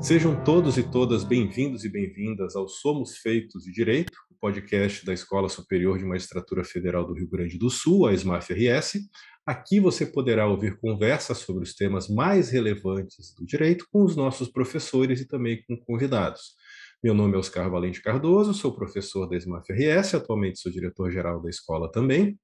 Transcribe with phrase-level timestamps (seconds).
[0.00, 5.12] Sejam todos e todas bem-vindos e bem-vindas ao Somos Feitos de Direito, o podcast da
[5.12, 9.00] Escola Superior de Magistratura Federal do Rio Grande do Sul, a SMAF-RS.
[9.44, 14.48] Aqui você poderá ouvir conversas sobre os temas mais relevantes do direito com os nossos
[14.48, 16.54] professores e também com convidados.
[17.02, 21.90] Meu nome é Oscar Valente Cardoso, sou professor da SMAF-RS, atualmente sou diretor-geral da escola
[21.90, 22.38] também.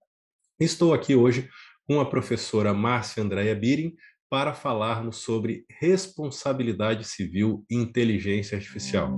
[0.59, 1.49] Estou aqui hoje
[1.87, 3.95] com a professora Márcia Andréia Birin,
[4.29, 9.17] para falarmos sobre responsabilidade civil e inteligência artificial.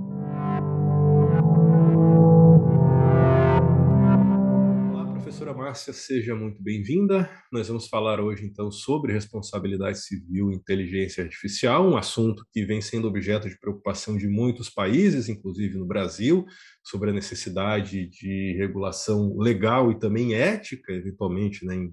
[4.91, 7.27] Olá, professora Márcia, seja muito bem-vinda.
[7.51, 12.81] Nós vamos falar hoje, então, sobre responsabilidade civil e inteligência artificial, um assunto que vem
[12.81, 16.45] sendo objeto de preocupação de muitos países, inclusive no Brasil,
[16.83, 21.91] sobre a necessidade de regulação legal e também ética, eventualmente, né, em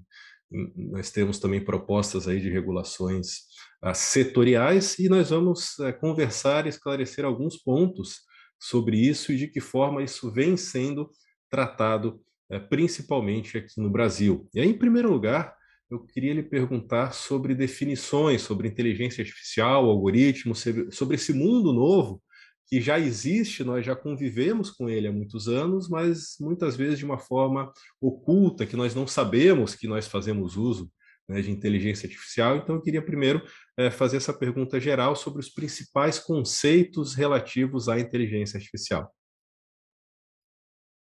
[0.51, 3.41] nós temos também propostas aí de regulações
[3.85, 8.21] uh, setoriais e nós vamos uh, conversar e esclarecer alguns pontos
[8.59, 11.11] sobre isso e de que forma isso vem sendo
[11.51, 12.21] tratado
[12.53, 14.49] uh, principalmente aqui no Brasil.
[14.55, 15.55] E aí, em primeiro lugar,
[15.91, 22.21] eu queria lhe perguntar sobre definições, sobre inteligência artificial, algoritmos, sobre esse mundo novo
[22.67, 27.05] que já existe, nós já convivemos com ele há muitos anos, mas muitas vezes de
[27.05, 30.91] uma forma oculta, que nós não sabemos que nós fazemos uso
[31.29, 32.57] né, de inteligência artificial.
[32.57, 33.41] Então, eu queria primeiro
[33.77, 39.15] é, fazer essa pergunta geral sobre os principais conceitos relativos à inteligência artificial.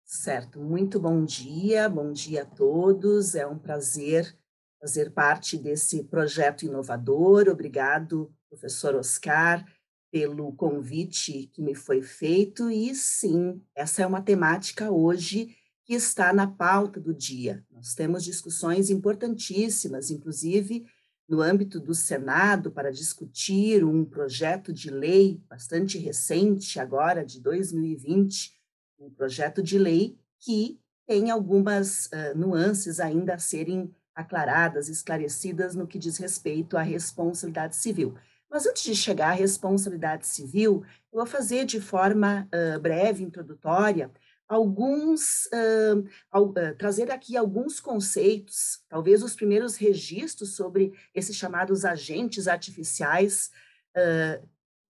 [0.05, 3.33] Certo, muito bom dia, bom dia a todos.
[3.33, 4.37] É um prazer
[4.79, 7.47] fazer parte desse projeto inovador.
[7.47, 9.65] Obrigado, professor Oscar
[10.15, 16.31] pelo convite que me foi feito e sim, essa é uma temática hoje que está
[16.31, 17.65] na pauta do dia.
[17.69, 20.85] Nós temos discussões importantíssimas, inclusive
[21.27, 28.53] no âmbito do Senado, para discutir um projeto de lei bastante recente, agora de 2020,
[28.97, 35.85] um projeto de lei que tem algumas uh, nuances ainda a serem aclaradas, esclarecidas no
[35.85, 38.15] que diz respeito à responsabilidade civil.
[38.49, 44.11] Mas antes de chegar à responsabilidade civil, eu vou fazer de forma uh, breve, introdutória,
[44.47, 45.99] alguns uh,
[46.39, 53.49] uh, trazer aqui alguns conceitos, talvez os primeiros registros sobre esses chamados agentes artificiais
[53.97, 54.47] uh,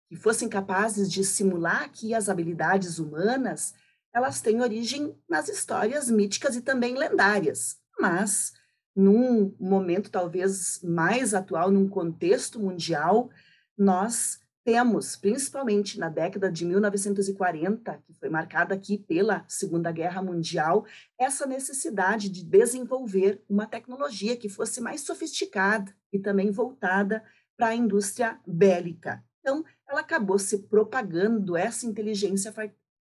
[0.09, 3.73] que fossem capazes de simular que as habilidades humanas
[4.13, 8.51] elas têm origem nas histórias míticas e também lendárias, mas
[8.95, 13.29] num momento talvez mais atual, num contexto mundial,
[13.77, 20.85] nós temos, principalmente na década de 1940, que foi marcada aqui pela Segunda Guerra Mundial,
[21.17, 27.23] essa necessidade de desenvolver uma tecnologia que fosse mais sofisticada e também voltada
[27.57, 29.23] para a indústria bélica.
[29.39, 32.53] Então, ela acabou se propagando essa inteligência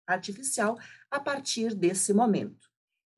[0.07, 0.79] artificial
[1.11, 2.70] a partir desse momento.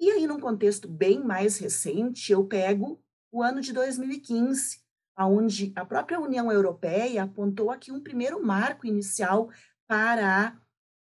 [0.03, 4.81] E aí, num contexto bem mais recente, eu pego o ano de 2015,
[5.17, 9.49] onde a própria União Europeia apontou aqui um primeiro marco inicial
[9.87, 10.57] para a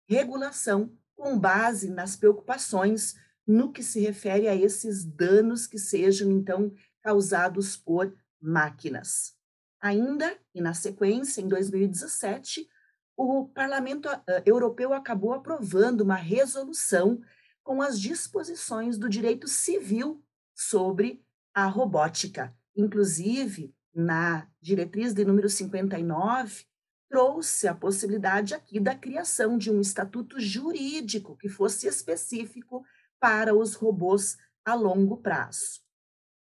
[0.06, 3.16] regulação com base nas preocupações
[3.48, 6.70] no que se refere a esses danos que sejam então
[7.02, 9.34] causados por máquinas.
[9.80, 12.68] Ainda e na sequência, em 2017,
[13.16, 14.10] o Parlamento
[14.46, 17.22] Europeu acabou aprovando uma resolução
[17.64, 20.24] com as disposições do direito civil
[20.56, 22.56] sobre a robótica.
[22.76, 26.66] Inclusive, na diretriz de número 59,
[27.10, 32.86] trouxe a possibilidade aqui da criação de um estatuto jurídico que fosse específico
[33.20, 35.82] para os robôs a longo prazo.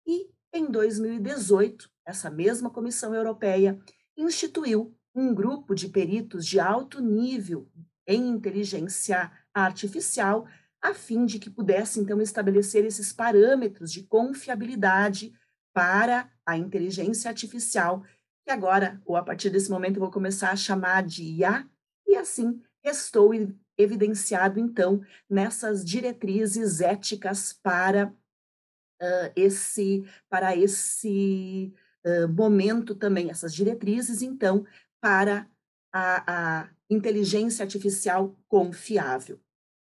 [0.05, 3.79] E em 2018, essa mesma Comissão Europeia
[4.15, 7.69] instituiu um grupo de peritos de alto nível
[8.07, 10.47] em inteligência artificial,
[10.81, 15.33] a fim de que pudesse então estabelecer esses parâmetros de confiabilidade
[15.73, 18.03] para a inteligência artificial,
[18.45, 21.67] que agora, ou a partir desse momento, eu vou começar a chamar de IA,
[22.07, 23.31] e assim restou
[23.77, 31.73] evidenciado, então, nessas diretrizes éticas para uh, esse, para esse
[32.05, 34.65] uh, momento também, essas diretrizes, então,
[35.01, 35.47] para
[35.93, 39.39] a, a inteligência artificial confiável.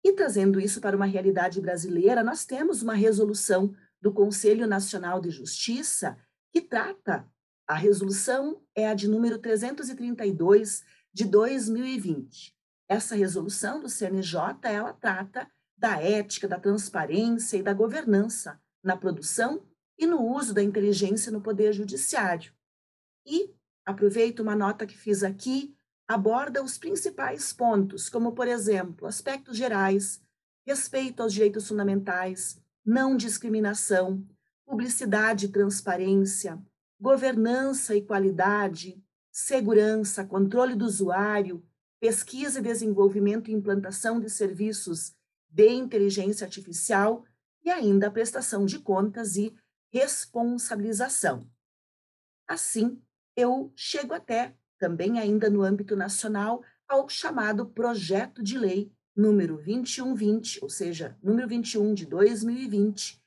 [0.09, 5.29] E trazendo isso para uma realidade brasileira, nós temos uma resolução do Conselho Nacional de
[5.29, 6.17] Justiça,
[6.51, 7.31] que trata,
[7.67, 10.83] a resolução é a de número 332
[11.13, 12.57] de 2020.
[12.89, 15.47] Essa resolução do CNJ, ela trata
[15.77, 19.63] da ética, da transparência e da governança na produção
[19.99, 22.51] e no uso da inteligência no Poder Judiciário.
[23.27, 23.55] E
[23.85, 25.77] aproveito uma nota que fiz aqui,
[26.09, 30.21] aborda os principais pontos, como, por exemplo, aspectos gerais,
[30.67, 34.27] respeito aos direitos fundamentais, não discriminação,
[34.65, 36.59] publicidade e transparência,
[36.99, 41.63] governança e qualidade, segurança, controle do usuário,
[42.01, 45.15] pesquisa e desenvolvimento e implantação de serviços
[45.51, 47.25] de inteligência artificial
[47.63, 49.55] e ainda a prestação de contas e
[49.93, 51.49] responsabilização.
[52.47, 53.01] Assim,
[53.37, 60.61] eu chego até, também ainda no âmbito nacional, ao chamado Projeto de Lei número 2120,
[60.63, 63.21] ou seja, número 21 de 2020,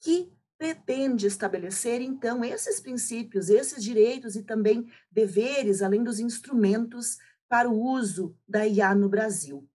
[0.00, 7.18] que pretende estabelecer, então, esses princípios, esses direitos e também deveres, além dos instrumentos
[7.48, 9.68] para o uso da IA no Brasil,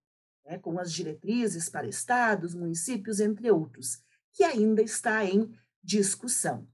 [0.46, 4.02] né, com as diretrizes para estados, municípios, entre outros,
[4.32, 5.54] que ainda está em
[5.84, 6.66] discussão.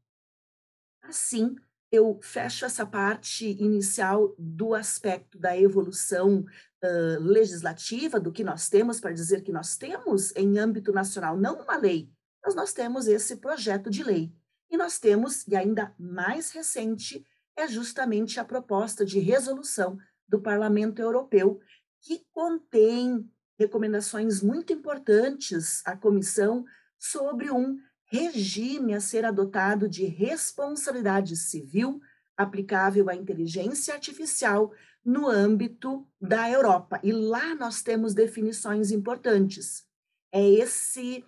[1.02, 1.56] Assim,
[1.94, 9.00] eu fecho essa parte inicial do aspecto da evolução uh, legislativa, do que nós temos,
[9.00, 12.10] para dizer que nós temos em âmbito nacional não uma lei,
[12.44, 14.32] mas nós temos esse projeto de lei.
[14.70, 17.24] E nós temos, e ainda mais recente,
[17.56, 19.96] é justamente a proposta de resolução
[20.28, 21.60] do Parlamento Europeu,
[22.02, 26.64] que contém recomendações muito importantes à comissão
[26.98, 27.78] sobre um
[28.14, 32.00] regime a ser adotado de responsabilidade civil
[32.36, 34.72] aplicável à inteligência artificial
[35.04, 37.00] no âmbito da Europa.
[37.02, 39.84] E lá nós temos definições importantes.
[40.32, 41.24] É esse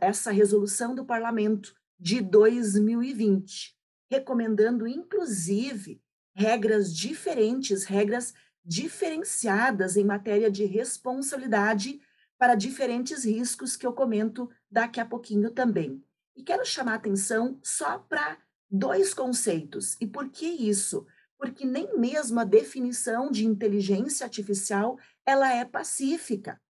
[0.00, 3.74] essa resolução do parlamento de 2020,
[4.08, 6.00] recomendando inclusive
[6.36, 8.32] regras diferentes, regras
[8.64, 12.00] diferenciadas em matéria de responsabilidade
[12.38, 16.04] para diferentes riscos que eu comento daqui a pouquinho também.
[16.36, 18.38] E quero chamar atenção só para
[18.70, 19.96] dois conceitos.
[20.00, 21.06] E por que isso?
[21.38, 26.60] Porque nem mesmo a definição de inteligência artificial ela é pacífica.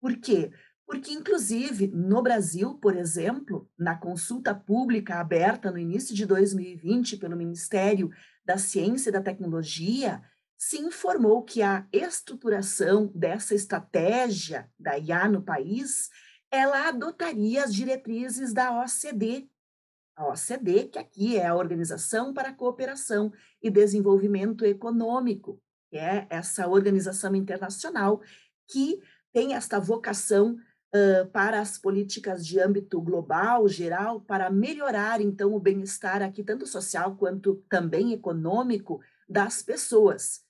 [0.00, 0.50] Por quê?
[0.86, 7.36] Porque, inclusive, no Brasil, por exemplo, na consulta pública aberta no início de 2020 pelo
[7.36, 8.10] Ministério
[8.44, 10.22] da Ciência e da Tecnologia,
[10.58, 16.10] se informou que a estruturação dessa estratégia da IA no país
[16.52, 19.50] ela adotaria as diretrizes da OCDE.
[20.14, 23.32] A OCDE, que aqui é a Organização para a Cooperação
[23.62, 25.58] e Desenvolvimento Econômico,
[25.90, 28.20] que é essa organização internacional
[28.68, 29.00] que
[29.32, 30.58] tem esta vocação
[30.94, 36.66] uh, para as políticas de âmbito global, geral, para melhorar, então, o bem-estar aqui, tanto
[36.66, 40.42] social quanto também econômico, das pessoas.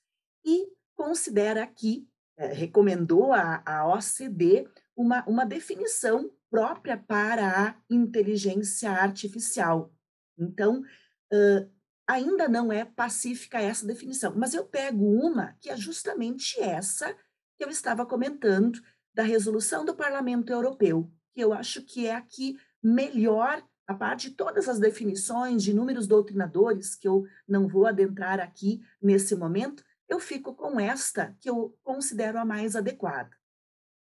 [0.43, 0.67] E
[0.97, 2.05] considera aqui,
[2.35, 9.91] eh, recomendou a OCDE uma, uma definição própria para a inteligência artificial.
[10.37, 11.71] Então, uh,
[12.07, 17.15] ainda não é pacífica essa definição, mas eu pego uma que é justamente essa
[17.57, 18.79] que eu estava comentando,
[19.13, 24.35] da resolução do Parlamento Europeu, que eu acho que é aqui melhor, a parte de
[24.35, 30.19] todas as definições de inúmeros doutrinadores, que eu não vou adentrar aqui nesse momento, eu
[30.19, 33.29] fico com esta que eu considero a mais adequada.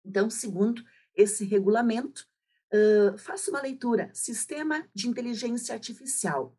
[0.06, 0.84] Então, segundo
[1.16, 2.28] esse regulamento,
[2.74, 6.56] uh, faço uma leitura: Sistema de Inteligência Artificial,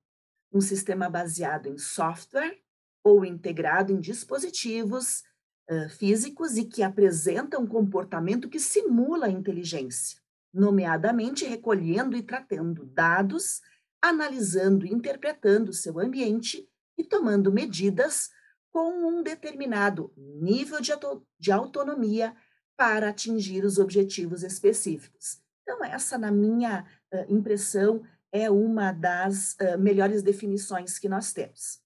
[0.52, 2.58] um sistema baseado em software
[3.04, 5.22] ou integrado em dispositivos
[5.70, 10.18] uh, físicos e que apresenta um comportamento que simula a inteligência,
[10.52, 13.60] nomeadamente recolhendo e tratando dados,
[14.02, 16.68] analisando e interpretando seu ambiente
[16.98, 18.30] e tomando medidas
[18.72, 20.92] com um determinado nível de,
[21.38, 22.36] de autonomia
[22.76, 25.40] para atingir os objetivos específicos.
[25.62, 28.02] Então, essa, na minha uh, impressão,
[28.32, 31.80] é uma das uh, melhores definições que nós temos.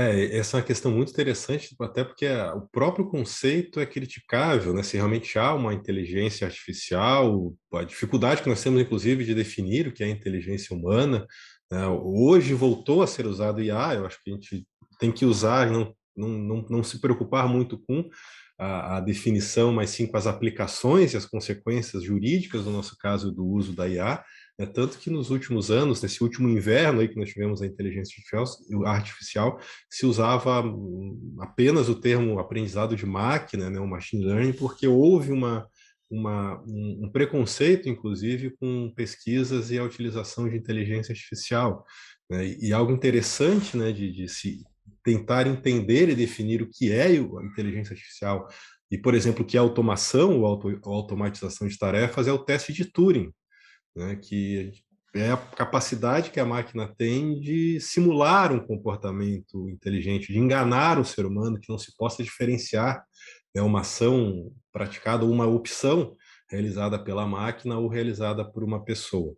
[0.00, 4.80] É, essa é uma questão muito interessante, até porque o próprio conceito é criticável, né?
[4.84, 9.92] Se realmente há uma inteligência artificial, a dificuldade que nós temos, inclusive, de definir o
[9.92, 11.26] que é inteligência humana,
[11.68, 11.84] né?
[11.88, 14.64] hoje voltou a ser usado IA, eu acho que a gente
[15.00, 18.08] tem que usar, não, não, não, não se preocupar muito com,
[18.58, 23.30] a, a, definição, mas sim com as aplicações e as consequências jurídicas, no nosso caso,
[23.30, 24.22] do uso da IA.
[24.58, 24.66] Né?
[24.66, 28.16] Tanto que nos últimos anos, nesse último inverno aí que nós tivemos a inteligência
[28.84, 33.78] artificial, se usava hum, apenas o termo aprendizado de máquina, né?
[33.78, 35.68] o machine learning, porque houve uma,
[36.10, 41.84] uma, um, um, preconceito, inclusive, com pesquisas e a utilização de inteligência artificial.
[42.28, 42.46] Né?
[42.46, 44.64] E, e, algo interessante né, de, de se
[45.08, 48.46] tentar entender e definir o que é a inteligência artificial
[48.90, 52.74] e, por exemplo, o que é automação ou, auto, automatização de tarefas é o teste
[52.74, 53.32] de Turing.
[53.96, 54.70] né, que
[55.14, 61.04] é a capacidade que a máquina tem de simular um comportamento inteligente, de enganar o
[61.04, 63.02] ser humano, que não se possa diferenciar
[63.54, 66.14] né, uma ação praticada ou uma opção
[66.50, 69.34] realizada pela máquina ou realizada por uma pessoa.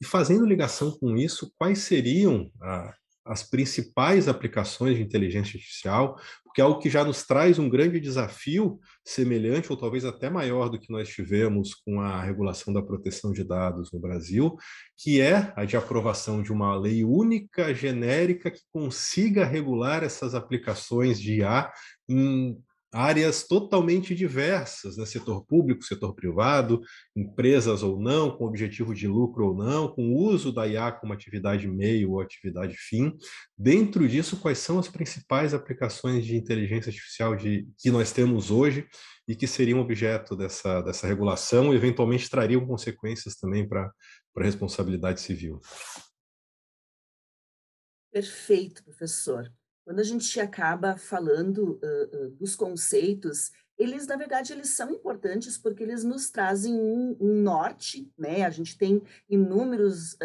[0.00, 6.60] E fazendo ligação com isso, quais seriam a, as principais aplicações de inteligência artificial, porque
[6.60, 10.80] é algo que já nos traz um grande desafio, semelhante ou talvez até maior do
[10.80, 14.56] que nós tivemos com a regulação da proteção de dados no Brasil,
[14.96, 21.20] que é a de aprovação de uma lei única, genérica, que consiga regular essas aplicações
[21.20, 21.70] de IA
[22.08, 22.60] em
[22.92, 25.06] áreas totalmente diversas, né?
[25.06, 26.80] setor público, setor privado,
[27.14, 31.68] empresas ou não, com objetivo de lucro ou não, com uso da IA como atividade
[31.68, 33.16] meio ou atividade fim.
[33.56, 38.88] Dentro disso, quais são as principais aplicações de inteligência artificial de, que nós temos hoje
[39.28, 43.92] e que seriam objeto dessa, dessa regulação e eventualmente trariam consequências também para
[44.36, 45.60] a responsabilidade civil?
[48.12, 49.52] Perfeito, professor.
[49.90, 55.58] Quando a gente acaba falando uh, uh, dos conceitos, eles, na verdade, eles são importantes
[55.58, 58.44] porque eles nos trazem um, um norte, né?
[58.44, 60.16] A gente tem inúmeros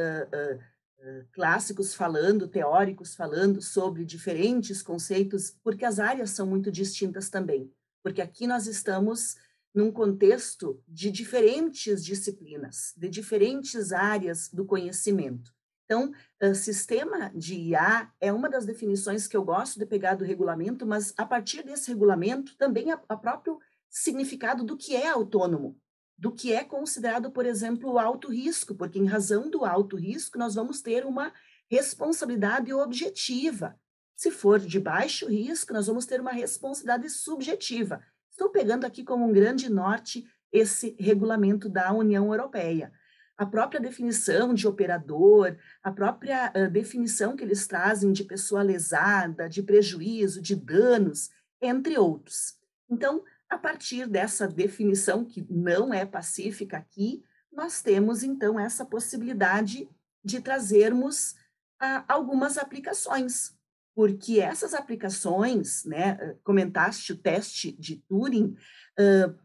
[1.32, 7.74] clássicos falando, teóricos falando sobre diferentes conceitos, porque as áreas são muito distintas também.
[8.04, 9.36] Porque aqui nós estamos
[9.74, 15.55] num contexto de diferentes disciplinas, de diferentes áreas do conhecimento.
[15.86, 16.12] Então,
[16.56, 21.14] sistema de IA é uma das definições que eu gosto de pegar do regulamento, mas
[21.16, 25.78] a partir desse regulamento também a, a próprio significado do que é autônomo,
[26.18, 30.56] do que é considerado, por exemplo, alto risco, porque em razão do alto risco nós
[30.56, 31.32] vamos ter uma
[31.70, 33.80] responsabilidade objetiva.
[34.16, 38.02] Se for de baixo risco, nós vamos ter uma responsabilidade subjetiva.
[38.32, 42.92] Estou pegando aqui como um grande norte esse regulamento da União Europeia
[43.38, 49.50] a própria definição de operador, a própria uh, definição que eles trazem de pessoa lesada,
[49.50, 51.30] de prejuízo, de danos,
[51.62, 52.58] entre outros.
[52.90, 59.90] Então, a partir dessa definição, que não é pacífica aqui, nós temos então essa possibilidade
[60.24, 61.32] de trazermos
[61.82, 63.54] uh, algumas aplicações,
[63.94, 68.56] porque essas aplicações, né, comentaste o teste de Turing,
[69.00, 69.45] uh,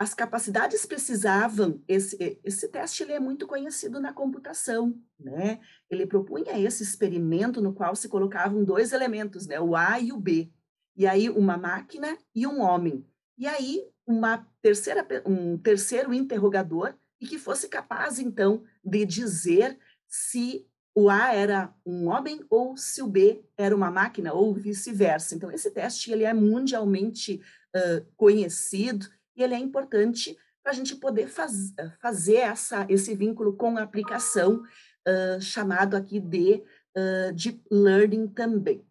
[0.00, 5.60] as capacidades precisavam, esse, esse teste ele é muito conhecido na computação, né?
[5.90, 9.60] Ele propunha esse experimento no qual se colocavam dois elementos, né?
[9.60, 10.50] O A e o B.
[10.96, 13.06] E aí uma máquina e um homem.
[13.36, 19.78] E aí uma terceira, um terceiro interrogador e que fosse capaz, então, de dizer
[20.08, 25.34] se o A era um homem ou se o B era uma máquina ou vice-versa.
[25.34, 27.42] Então, esse teste ele é mundialmente
[27.76, 29.06] uh, conhecido
[29.40, 33.82] e ele é importante para a gente poder faz, fazer essa, esse vínculo com a
[33.82, 34.62] aplicação,
[35.08, 36.62] uh, chamado aqui de
[36.96, 38.86] uh, Deep Learning também.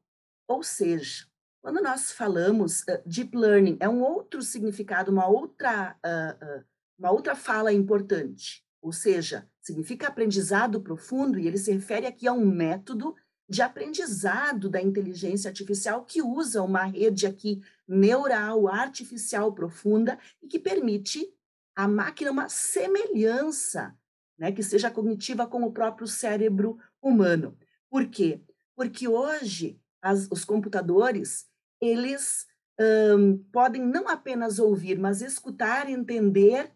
[0.47, 1.27] Ou seja,
[1.61, 5.95] quando nós falamos uh, Deep Learning, é um outro significado, uma outra,
[6.97, 8.65] uma outra fala importante.
[8.81, 13.15] Ou seja, significa aprendizado profundo, e ele se refere aqui a um método
[13.47, 20.59] de aprendizado da inteligência artificial que usa uma rede aqui neural, artificial profunda e que
[20.59, 21.27] permite
[21.75, 23.97] à máquina uma semelhança,
[24.37, 27.57] né, que seja cognitiva com o próprio cérebro humano.
[27.89, 28.41] Por quê?
[28.75, 31.47] Porque hoje as, os computadores
[31.81, 32.45] eles
[32.79, 36.71] um, podem não apenas ouvir, mas escutar e entender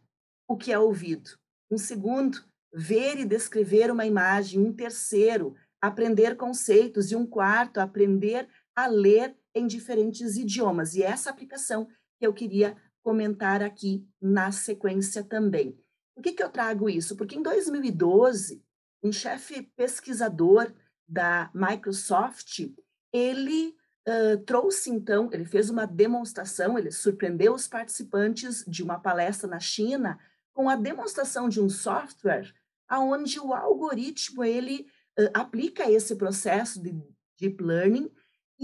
[0.48, 1.32] o que é ouvido.
[1.70, 2.44] Um segundo,
[2.74, 4.60] ver e descrever uma imagem.
[4.60, 10.96] Um terceiro, aprender conceitos, e um quarto, aprender a ler em diferentes idiomas.
[10.96, 11.88] E essa aplicação
[12.20, 15.78] que eu queria comentar aqui na sequência também.
[16.16, 17.16] Por que, que eu trago isso?
[17.16, 18.64] Porque em 2012,
[19.04, 20.74] um chefe pesquisador
[21.08, 22.72] da Microsoft,
[23.12, 23.76] ele
[24.08, 29.60] uh, trouxe então, ele fez uma demonstração, ele surpreendeu os participantes de uma palestra na
[29.60, 30.18] China
[30.54, 32.54] com a demonstração de um software
[32.88, 34.88] aonde o algoritmo ele
[35.20, 36.96] uh, aplica esse processo de
[37.40, 38.10] deep learning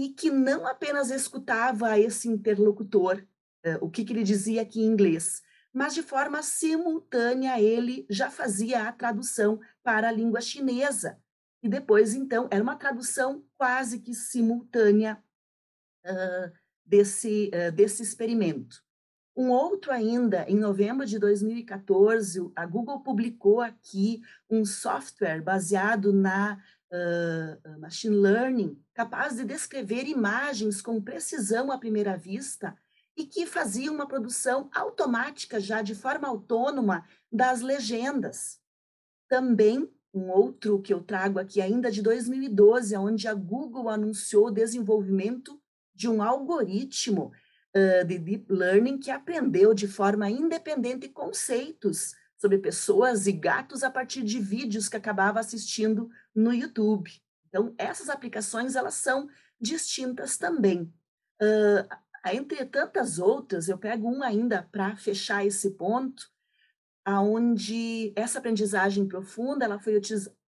[0.00, 3.22] e que não apenas escutava esse interlocutor,
[3.66, 8.30] uh, o que, que ele dizia aqui em inglês, mas de forma simultânea ele já
[8.30, 11.18] fazia a tradução para a língua chinesa.
[11.62, 15.22] E depois, então, era uma tradução quase que simultânea
[16.06, 16.50] uh,
[16.86, 18.82] desse, uh, desse experimento.
[19.36, 26.58] Um outro ainda, em novembro de 2014, a Google publicou aqui um software baseado na
[27.78, 32.76] machine learning, capaz de descrever imagens com precisão à primeira vista
[33.16, 38.58] e que fazia uma produção automática já de forma autônoma das legendas.
[39.28, 44.50] também um outro que eu trago aqui ainda de 2012, onde a Google anunciou o
[44.50, 45.60] desenvolvimento
[45.94, 47.32] de um algoritmo
[47.76, 53.90] uh, de deep learning que aprendeu de forma independente conceitos sobre pessoas e gatos a
[53.90, 57.10] partir de vídeos que acabava assistindo no YouTube.
[57.48, 59.28] Então, essas aplicações elas são
[59.60, 60.92] distintas também.
[61.42, 61.88] Uh,
[62.32, 66.30] entre tantas outras, eu pego uma ainda para fechar esse ponto,
[67.04, 70.00] aonde essa aprendizagem profunda ela foi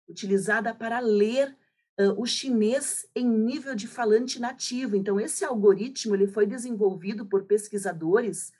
[0.09, 1.57] utilizada para ler
[2.01, 4.97] uh, o chinês em nível de falante nativo.
[4.97, 8.53] Então, esse algoritmo ele foi desenvolvido por pesquisadores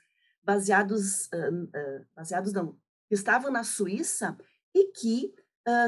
[0.43, 4.37] baseados, uh, baseados não, que estavam na Suíça
[4.75, 5.33] e que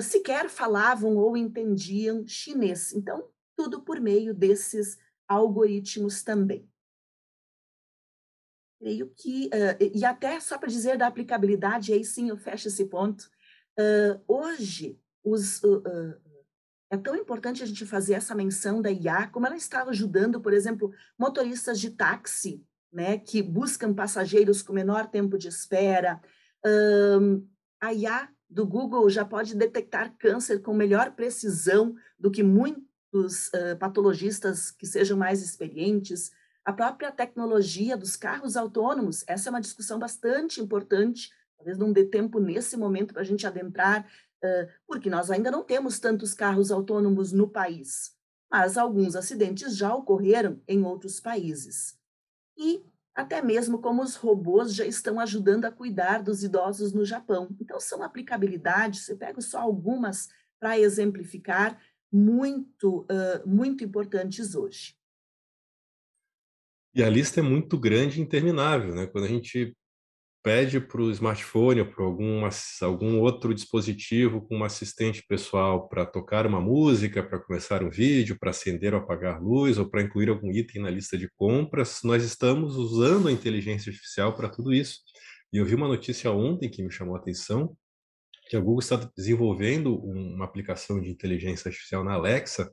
[0.01, 2.93] sequer falavam ou entendiam chinês.
[2.93, 6.67] Então, tudo por meio desses algoritmos também.
[8.79, 12.85] Creio que, uh, e até só para dizer da aplicabilidade, aí sim eu fecho esse
[12.85, 13.29] ponto.
[13.77, 15.61] Uh, hoje, os,
[16.89, 20.53] é tão importante a gente fazer essa menção da IA, como ela está ajudando, por
[20.53, 26.21] exemplo, motoristas de táxi, né, que buscam passageiros com menor tempo de espera.
[27.81, 34.71] a IA do Google já pode detectar câncer com melhor precisão do que muitos patologistas
[34.71, 36.31] que sejam mais experientes.
[36.65, 42.05] A própria tecnologia dos carros autônomos, essa é uma discussão bastante importante, talvez não dê
[42.05, 44.05] tempo nesse momento para a gente adentrar,
[44.43, 48.15] uh, porque nós ainda não temos tantos carros autônomos no país,
[48.49, 51.97] mas alguns acidentes já ocorreram em outros países.
[52.57, 52.83] E
[53.19, 57.49] até mesmo como os robôs já estão ajudando a cuidar dos idosos no Japão.
[57.59, 61.77] Então, são aplicabilidades, eu pego só algumas para exemplificar,
[62.11, 64.95] muito, uh, muito importantes hoje.
[66.95, 69.05] E a lista é muito grande e interminável, né?
[69.05, 69.75] Quando a gente
[70.41, 72.05] pede para o smartphone ou para
[72.85, 78.37] algum, outro dispositivo com um assistente pessoal para tocar uma música, para começar um vídeo,
[78.39, 82.23] para acender ou apagar luz, ou para incluir algum item na lista de compras, nós
[82.23, 84.99] estamos usando a inteligência artificial para tudo isso.
[85.51, 87.75] E eu vi uma notícia ontem que me chamou a atenção,
[88.49, 92.71] que a Google está desenvolvendo uma aplicação de inteligência artificial na Alexa,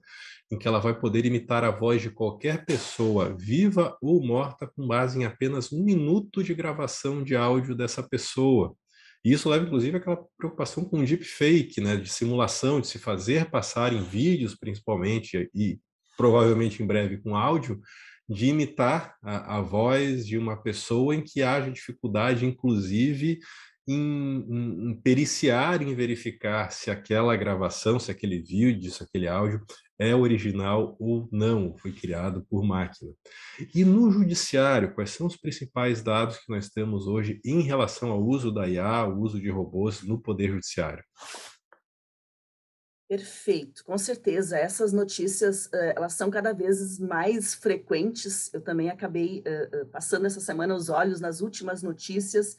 [0.51, 4.87] em que ela vai poder imitar a voz de qualquer pessoa, viva ou morta, com
[4.87, 8.75] base em apenas um minuto de gravação de áudio dessa pessoa.
[9.25, 13.93] E isso leva, inclusive, àquela preocupação com deepfake, né, de simulação, de se fazer passar
[13.93, 15.81] em vídeos, principalmente, e
[16.17, 17.81] provavelmente em breve com áudio,
[18.29, 23.41] de imitar a, a voz de uma pessoa em que haja dificuldade, inclusive,
[23.87, 29.65] em, em, em, periciar, em verificar se aquela gravação, se aquele vídeo, se aquele áudio
[29.99, 33.13] é original ou não, foi criado por máquina.
[33.75, 38.23] E no judiciário, quais são os principais dados que nós temos hoje em relação ao
[38.23, 41.05] uso da IA, o uso de robôs no Poder Judiciário?
[43.09, 44.59] Perfeito, com certeza.
[44.59, 48.53] Essas notícias, elas são cada vez mais frequentes.
[48.53, 49.45] Eu também acabei
[49.93, 52.57] passando essa semana os olhos nas últimas notícias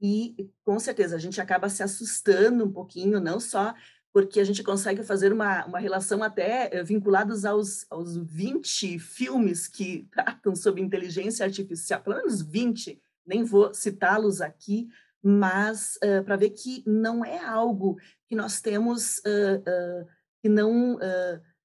[0.00, 3.74] e, com certeza, a gente acaba se assustando um pouquinho, não só
[4.12, 9.68] porque a gente consegue fazer uma, uma relação até eh, vinculados aos, aos 20 filmes
[9.68, 14.88] que tratam sobre inteligência artificial, pelo menos 20, nem vou citá-los aqui,
[15.22, 20.08] mas uh, para ver que não é algo que nós temos uh, uh,
[20.40, 20.98] que não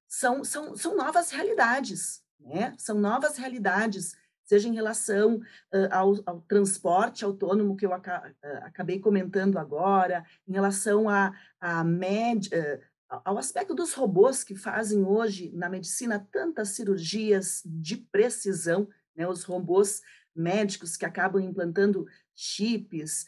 [0.06, 2.74] são, são, são novas realidades, né?
[2.76, 4.14] São novas realidades
[4.46, 10.24] seja em relação uh, ao, ao, transporte autônomo que eu aca uh, acabei comentando agora,
[10.48, 12.80] em relação a, a med, uh,
[13.24, 19.42] ao aspecto dos robôs que fazem hoje na medicina tantas cirurgias de precisão, né, os
[19.44, 20.00] robôs
[20.34, 23.24] médicos que acabam implantando chips,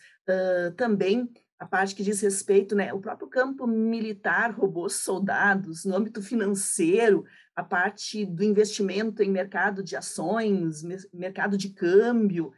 [0.77, 6.23] também a parte que diz respeito, né, o próprio campo militar, robôs soldados, no âmbito
[6.23, 7.25] financeiro,
[7.59, 12.53] a parte do investimento em mercado de ações, mercado de câmbio,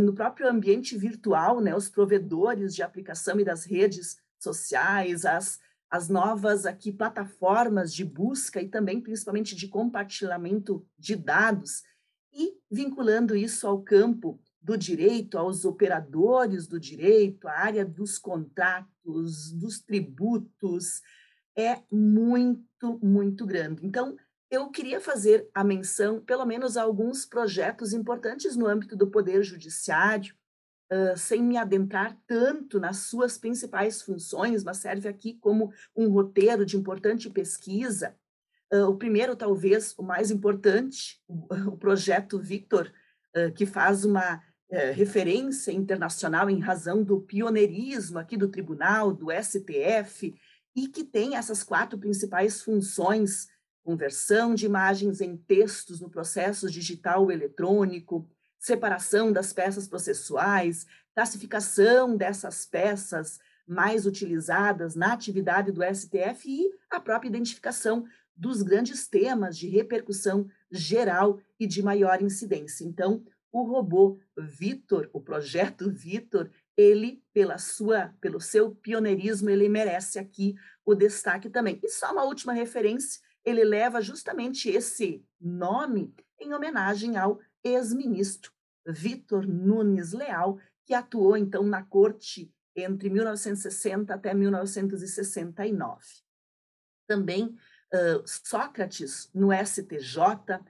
[0.00, 5.58] no próprio ambiente virtual, né, os provedores de aplicação e das redes sociais, as,
[5.90, 11.82] as novas aqui plataformas de busca e também principalmente de compartilhamento de dados
[12.32, 19.50] e vinculando isso ao campo do direito, aos operadores do direito, a área dos contratos,
[19.50, 21.02] dos tributos,
[21.56, 23.84] é muito, muito grande.
[23.84, 24.16] Então,
[24.50, 29.42] eu queria fazer a menção, pelo menos, a alguns projetos importantes no âmbito do Poder
[29.42, 30.34] Judiciário,
[30.90, 36.64] uh, sem me adentrar tanto nas suas principais funções, mas serve aqui como um roteiro
[36.64, 38.16] de importante pesquisa.
[38.72, 42.90] Uh, o primeiro, talvez, o mais importante, o, o projeto Victor,
[43.36, 44.42] uh, que faz uma
[44.94, 50.38] referência internacional em razão do pioneirismo aqui do tribunal, do STF,
[50.76, 53.48] e que tem essas quatro principais funções:
[53.88, 62.66] conversão de imagens em textos no processo digital eletrônico, separação das peças processuais, classificação dessas
[62.66, 68.04] peças mais utilizadas na atividade do STF e a própria identificação
[68.36, 72.84] dos grandes temas de repercussão geral e de maior incidência.
[72.84, 80.18] Então, o robô Vitor, o projeto Vitor, ele pela sua, pelo seu pioneirismo, ele merece
[80.18, 81.80] aqui o destaque também.
[81.82, 88.52] E só uma última referência, ele leva justamente esse nome em homenagem ao ex-ministro
[88.86, 96.04] Vitor Nunes Leal, que atuou então na corte entre 1960 até 1969.
[97.06, 100.60] Também uh, Sócrates no STJ,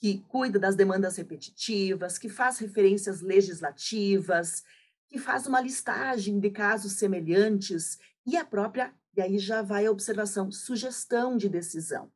[0.00, 4.62] que cuida das demandas repetitivas, que faz referências legislativas,
[5.08, 9.90] que faz uma listagem de casos semelhantes e a própria, e aí já vai a
[9.90, 12.10] observação, sugestão de decisão.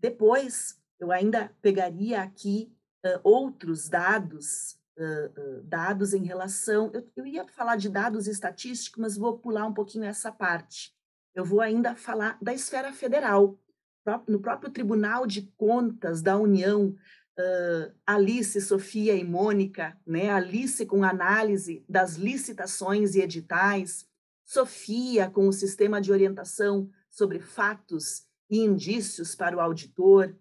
[0.00, 2.72] Depois, eu ainda pegaria aqui
[3.04, 9.00] uh, outros dados, uh, uh, dados em relação, eu, eu ia falar de dados estatísticos,
[9.00, 10.94] mas vou pular um pouquinho essa parte.
[11.34, 13.58] Eu vou ainda falar da esfera federal,
[14.26, 16.96] no próprio Tribunal de Contas da União,
[18.04, 20.30] Alice, Sofia e Mônica, né?
[20.30, 24.06] Alice com análise das licitações e editais,
[24.44, 30.36] Sofia com o sistema de orientação sobre fatos e indícios para o auditor,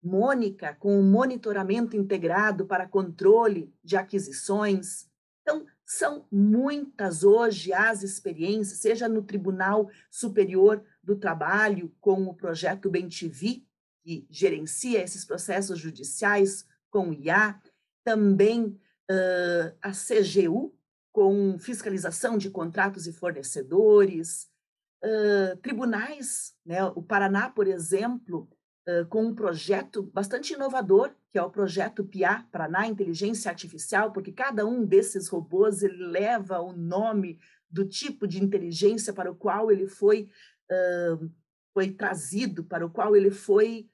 [0.00, 5.08] Mônica com o monitoramento integrado para controle de aquisições.
[5.42, 12.88] Então, são muitas hoje as experiências, seja no Tribunal Superior do Trabalho, com o projeto
[12.88, 13.64] BenTV,
[14.04, 17.60] que gerencia esses processos judiciais com o IA,
[18.04, 20.74] também uh, a CGU,
[21.10, 24.48] com fiscalização de contratos e fornecedores,
[25.04, 28.48] uh, tribunais, né, o Paraná, por exemplo,
[28.88, 34.32] uh, com um projeto bastante inovador, que é o projeto PIA, Paraná Inteligência Artificial, porque
[34.32, 37.38] cada um desses robôs ele leva o nome
[37.70, 40.30] do tipo de inteligência para o qual ele foi
[40.70, 41.30] uh,
[41.74, 43.88] foi trazido, para o qual ele foi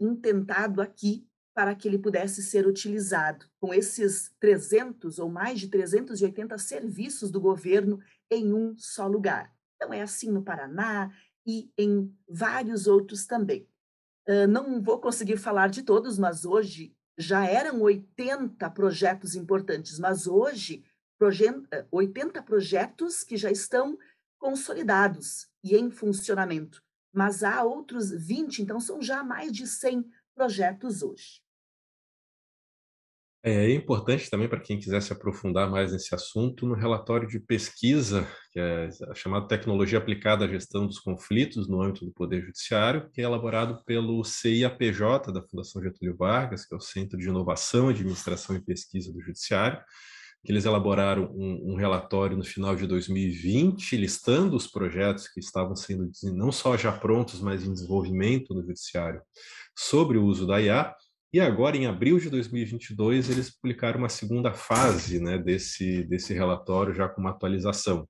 [0.00, 6.56] intentado aqui para que ele pudesse ser utilizado, com esses 300 ou mais de 380
[6.58, 9.52] serviços do governo em um só lugar.
[9.80, 11.10] Então, é assim no Paraná
[11.46, 13.66] e em vários outros também.
[14.28, 20.26] Uh, não vou conseguir falar de todos, mas hoje já eram 80 projetos importantes, mas
[20.26, 20.84] hoje
[21.90, 23.98] 80 projetos que já estão
[24.38, 31.02] consolidados e em funcionamento, mas há outros 20, então são já mais de 100 projetos
[31.02, 31.42] hoje.
[33.42, 37.40] É, é importante também para quem quiser se aprofundar mais nesse assunto, no relatório de
[37.40, 43.08] pesquisa, que é chamado Tecnologia Aplicada à Gestão dos Conflitos no âmbito do Poder Judiciário,
[43.10, 47.88] que é elaborado pelo CIAPJ da Fundação Getúlio Vargas, que é o Centro de Inovação,
[47.88, 49.80] Administração e Pesquisa do Judiciário,
[50.44, 55.76] que eles elaboraram um, um, relatório no final de 2020, listando os projetos que estavam
[55.76, 59.22] sendo não só já prontos, mas em desenvolvimento no judiciário
[59.76, 60.94] sobre o uso da IA.
[61.32, 66.92] E agora, em abril de 2022, eles publicaram uma segunda fase né, desse, desse relatório,
[66.92, 68.08] já com uma atualização.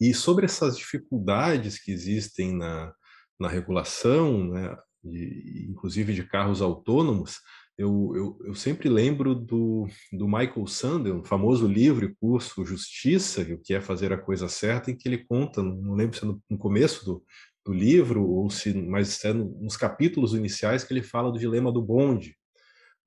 [0.00, 2.92] E sobre essas dificuldades que existem na,
[3.38, 7.38] na regulação, né, de, inclusive de carros autônomos,
[7.78, 13.42] eu, eu, eu, sempre lembro do, do Michael Sandel, um famoso livro e curso Justiça,
[13.42, 16.26] o que é fazer a coisa certa, em que ele conta, não lembro se é
[16.26, 17.24] no, no começo do,
[17.64, 21.72] do livro, ou se mas é no, nos capítulos iniciais que ele fala do dilema
[21.72, 22.36] do bonde,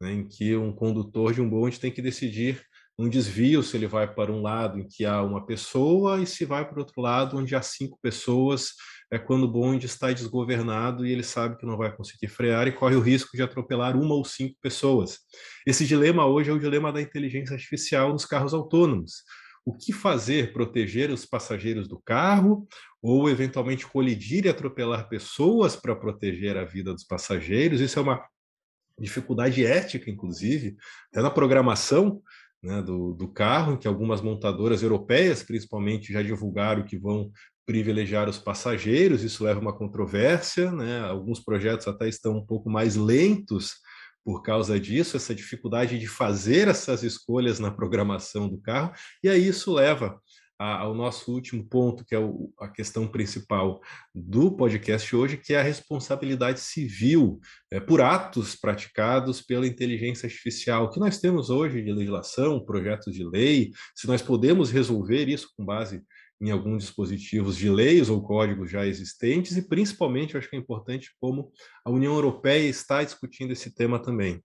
[0.02, 2.66] né, em que um condutor de um bonde tem que decidir
[2.98, 6.46] um desvio se ele vai para um lado em que há uma pessoa e se
[6.46, 8.72] vai para o outro lado onde há cinco pessoas
[9.12, 12.72] é quando o bonde está desgovernado e ele sabe que não vai conseguir frear e
[12.72, 15.20] corre o risco de atropelar uma ou cinco pessoas.
[15.66, 19.24] Esse dilema hoje é o dilema da inteligência artificial nos carros autônomos.
[19.66, 20.54] O que fazer?
[20.54, 22.68] Proteger os passageiros do carro
[23.02, 27.82] ou eventualmente colidir e atropelar pessoas para proteger a vida dos passageiros?
[27.82, 28.24] Isso é uma
[29.00, 30.78] dificuldade ética, inclusive,
[31.12, 32.22] até na programação
[32.64, 37.32] né, do, do, carro, em que algumas montadoras europeias, principalmente, já divulgaram que vão
[37.66, 41.00] privilegiar os passageiros, isso leva uma controvérsia, né?
[41.02, 43.74] Alguns projetos até estão um pouco mais lentos
[44.26, 48.92] por causa disso, essa dificuldade de fazer essas escolhas na programação do carro,
[49.24, 50.20] e aí isso leva
[50.58, 52.20] ao nosso último ponto, que é
[52.60, 53.82] a questão principal
[54.14, 60.86] do podcast hoje, que é a responsabilidade civil é, por atos praticados pela inteligência artificial.
[60.86, 65.50] O que nós temos hoje de legislação, projetos de lei, se nós podemos resolver isso
[65.58, 66.02] com base
[66.46, 70.60] em alguns dispositivos de leis ou códigos já existentes, e principalmente, eu acho que é
[70.60, 71.52] importante como
[71.84, 74.42] a União Europeia está discutindo esse tema também.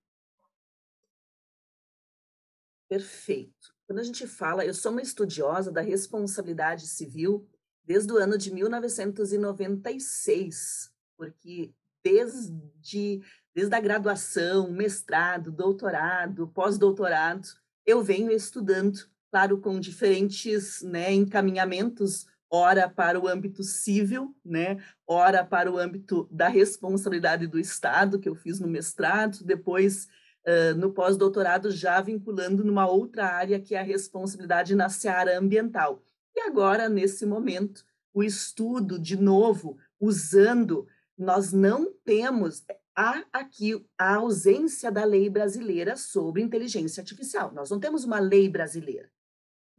[2.89, 3.75] Perfeito.
[3.87, 7.47] Quando a gente fala, eu sou uma estudiosa da responsabilidade civil
[7.85, 13.21] desde o ano de 1996, porque desde,
[13.55, 17.47] desde a graduação, mestrado, doutorado, pós-doutorado,
[17.85, 18.99] eu venho estudando,
[19.31, 26.29] claro, com diferentes né, encaminhamentos, ora para o âmbito civil, né, ora para o âmbito
[26.31, 30.09] da responsabilidade do Estado, que eu fiz no mestrado, depois
[30.47, 36.03] uh, no pós-doutorado já vinculando numa outra área que é a responsabilidade na seara ambiental.
[36.35, 42.65] E agora, nesse momento, o estudo, de novo, usando, nós não temos,
[42.97, 47.53] há aqui a ausência da lei brasileira sobre inteligência artificial.
[47.53, 49.09] Nós não temos uma lei brasileira.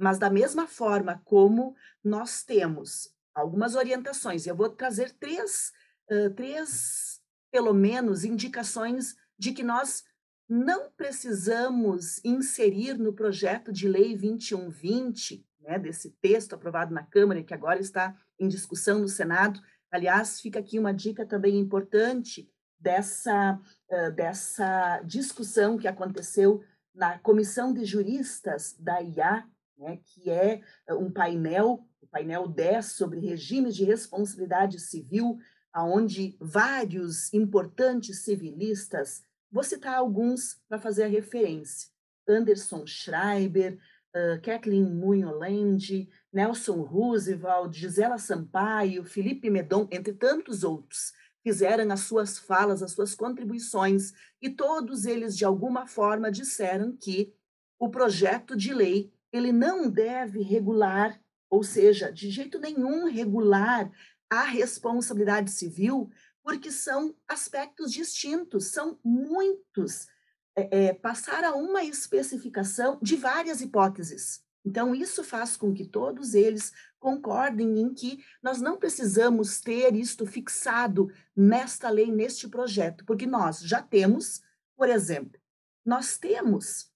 [0.02, 5.72] Mas, da mesma forma como nós temos algumas orientações, eu vou trazer três,
[6.10, 10.04] uh, três pelo menos, indicações de que nós
[10.50, 17.44] não precisamos inserir no projeto de lei 2120, né, desse texto aprovado na Câmara e
[17.44, 19.62] que agora está em discussão no Senado.
[19.92, 27.72] Aliás, fica aqui uma dica também importante dessa, uh, dessa discussão que aconteceu na Comissão
[27.72, 29.48] de Juristas da IA,
[29.82, 35.38] né, que é um painel, o painel 10 sobre regimes de responsabilidade civil,
[35.74, 41.90] aonde vários importantes civilistas Vou citar alguns para fazer a referência.
[42.28, 43.78] Anderson Schreiber,
[44.16, 51.12] uh, Kathleen Munholand, Nelson Roosevelt, Gisela Sampaio, Felipe Medon, entre tantos outros,
[51.44, 57.34] fizeram as suas falas, as suas contribuições, e todos eles, de alguma forma, disseram que
[57.78, 63.92] o projeto de lei ele não deve regular, ou seja, de jeito nenhum regular
[64.30, 66.10] a responsabilidade civil
[66.44, 70.08] porque são aspectos distintos, são muitos.
[70.54, 74.44] É, é, passar a uma especificação de várias hipóteses.
[74.66, 80.26] Então, isso faz com que todos eles concordem em que nós não precisamos ter isto
[80.26, 84.42] fixado nesta lei, neste projeto, porque nós já temos,
[84.76, 85.40] por exemplo,
[85.86, 86.92] nós temos,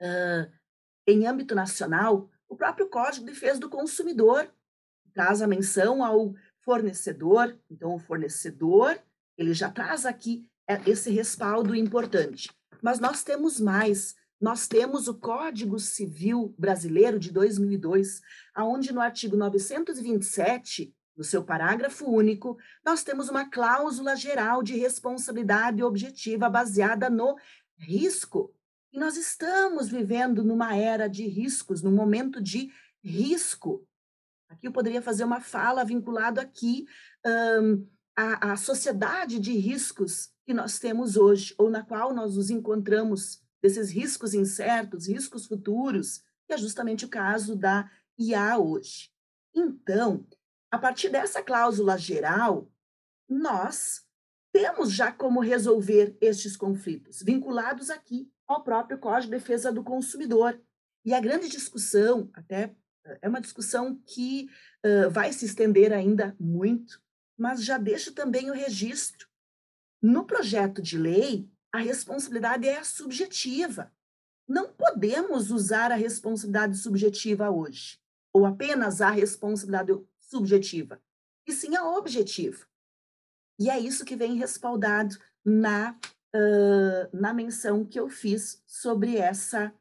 [0.00, 0.50] uh,
[1.08, 4.52] em âmbito nacional, o próprio Código de Defesa do Consumidor,
[5.14, 8.98] traz a menção ao fornecedor, então o fornecedor,
[9.36, 12.50] ele já traz aqui é, esse respaldo importante.
[12.82, 18.20] Mas nós temos mais, nós temos o Código Civil Brasileiro de 2002,
[18.54, 25.82] aonde no artigo 927, no seu parágrafo único, nós temos uma cláusula geral de responsabilidade
[25.82, 27.34] objetiva baseada no
[27.78, 28.54] risco.
[28.92, 32.72] E nós estamos vivendo numa era de riscos, num momento de
[33.04, 33.86] risco.
[34.48, 36.86] Aqui eu poderia fazer uma fala vinculado aqui
[37.60, 42.48] um, à, à sociedade de riscos que nós temos hoje, ou na qual nós nos
[42.48, 49.10] encontramos, desses riscos incertos, riscos futuros, que é justamente o caso da IA hoje.
[49.54, 50.26] Então,
[50.70, 52.70] a partir dessa cláusula geral,
[53.28, 54.02] nós
[54.52, 60.60] temos já como resolver estes conflitos, vinculados aqui ao próprio Código de Defesa do Consumidor.
[61.04, 62.74] E a grande discussão, até
[63.22, 64.48] é uma discussão que
[64.84, 67.00] uh, vai se estender ainda muito,
[67.36, 69.28] mas já deixo também o registro.
[70.02, 73.92] No projeto de lei, a responsabilidade é subjetiva.
[74.46, 77.98] Não podemos usar a responsabilidade subjetiva hoje,
[78.32, 81.00] ou apenas a responsabilidade subjetiva,
[81.46, 82.66] e sim a objetiva.
[83.58, 85.98] E é isso que vem respaldado na,
[86.34, 89.72] uh, na menção que eu fiz sobre essa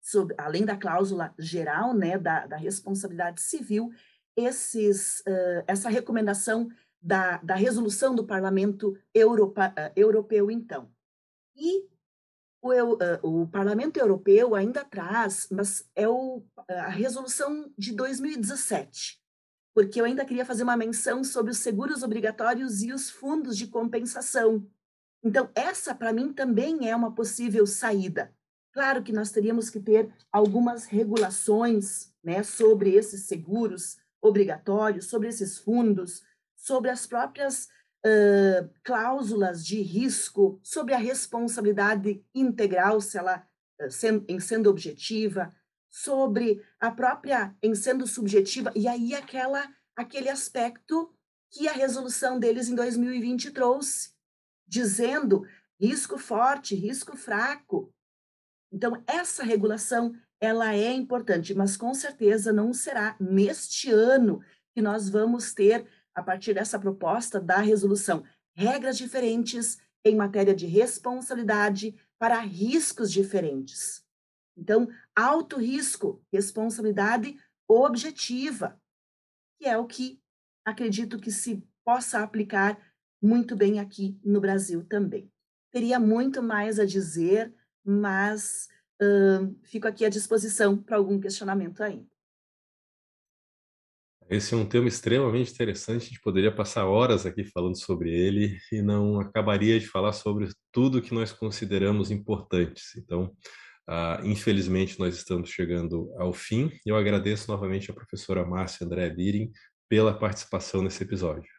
[0.00, 3.90] sobre, além da cláusula geral né, da, da responsabilidade civil,
[4.36, 6.68] esses, uh, essa recomendação
[7.02, 10.88] da, da resolução do Parlamento Europa, uh, Europeu, então.
[11.56, 11.88] E
[12.62, 19.20] o, o, Parlamento Europeu ainda traz, mas é o, a resolução de 2017,
[19.74, 23.66] porque eu ainda queria fazer uma menção sobre os seguros obrigatórios e os fundos de
[23.66, 24.68] compensação.
[25.22, 28.32] Então, essa, para mim, também é uma possível saída.
[28.72, 35.58] Claro que nós teríamos que ter algumas regulações né, sobre esses seguros obrigatórios, sobre esses
[35.58, 36.22] fundos,
[36.54, 37.68] sobre as próprias
[38.04, 43.46] uh, cláusulas de risco, sobre a responsabilidade integral, se ela
[43.80, 45.54] uh, sendo, em sendo objetiva,
[45.88, 51.10] sobre a própria em sendo subjetiva, e aí aquela, aquele aspecto
[51.50, 54.10] que a resolução deles em 2020 trouxe,
[54.66, 55.46] dizendo
[55.80, 57.92] risco forte, risco fraco.
[58.72, 64.42] Então, essa regulação, ela é importante, mas com certeza não será neste ano
[64.74, 68.24] que nós vamos ter, a partir dessa proposta da resolução,
[68.54, 74.04] regras diferentes em matéria de responsabilidade para riscos diferentes.
[74.56, 78.80] Então, alto risco, responsabilidade objetiva,
[79.58, 80.20] que é o que
[80.64, 82.78] acredito que se possa aplicar
[83.22, 85.30] muito bem aqui no Brasil também.
[85.72, 87.52] Teria muito mais a dizer,
[87.84, 88.68] mas
[89.02, 92.06] uh, fico aqui à disposição para algum questionamento ainda.
[94.28, 98.58] Esse é um tema extremamente interessante, a gente poderia passar horas aqui falando sobre ele
[98.72, 102.96] e não acabaria de falar sobre tudo que nós consideramos importantes.
[102.96, 103.32] Então,
[103.88, 106.72] uh, infelizmente, nós estamos chegando ao fim.
[106.84, 109.52] Eu agradeço novamente a professora Márcia André Birin
[109.88, 111.55] pela participação nesse episódio.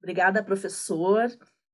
[0.00, 1.26] Obrigada, professor.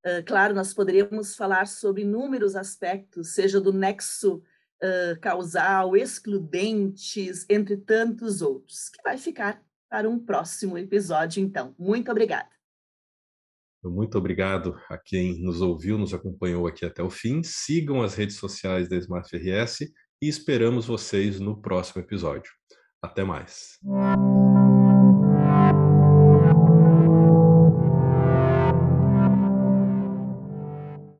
[0.05, 4.43] Uh, claro, nós poderíamos falar sobre inúmeros aspectos, seja do nexo
[4.83, 11.75] uh, causal, excludentes, entre tantos outros, que vai ficar para um próximo episódio, então.
[11.79, 12.49] Muito obrigada.
[13.83, 17.43] Muito obrigado a quem nos ouviu, nos acompanhou aqui até o fim.
[17.43, 19.83] Sigam as redes sociais da Smart RS
[20.23, 22.51] e esperamos vocês no próximo episódio.
[23.03, 23.79] Até mais.